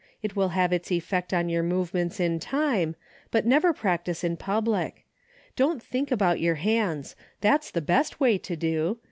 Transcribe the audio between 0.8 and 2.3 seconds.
effect on your movements